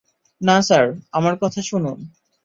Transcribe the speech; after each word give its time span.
না 0.41 0.57
স্যার 0.61 0.85
আমার 1.11 1.35
কথা 1.41 1.61
শুনুন। 1.61 1.97